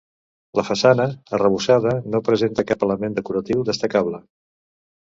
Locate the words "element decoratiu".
2.89-3.67